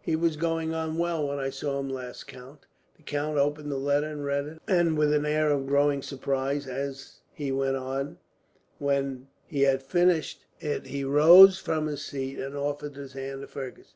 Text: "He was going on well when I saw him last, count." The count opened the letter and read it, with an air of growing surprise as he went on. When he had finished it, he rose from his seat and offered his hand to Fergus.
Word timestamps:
"He 0.00 0.16
was 0.16 0.38
going 0.38 0.72
on 0.72 0.96
well 0.96 1.28
when 1.28 1.38
I 1.38 1.50
saw 1.50 1.78
him 1.78 1.90
last, 1.90 2.26
count." 2.26 2.64
The 2.96 3.02
count 3.02 3.36
opened 3.36 3.70
the 3.70 3.76
letter 3.76 4.06
and 4.06 4.24
read 4.24 4.46
it, 4.66 4.90
with 4.94 5.12
an 5.12 5.26
air 5.26 5.50
of 5.50 5.66
growing 5.66 6.00
surprise 6.00 6.66
as 6.66 7.16
he 7.34 7.52
went 7.52 7.76
on. 7.76 8.16
When 8.78 9.28
he 9.46 9.64
had 9.64 9.82
finished 9.82 10.46
it, 10.58 10.86
he 10.86 11.04
rose 11.04 11.58
from 11.58 11.86
his 11.86 12.02
seat 12.02 12.38
and 12.38 12.56
offered 12.56 12.96
his 12.96 13.12
hand 13.12 13.42
to 13.42 13.46
Fergus. 13.46 13.92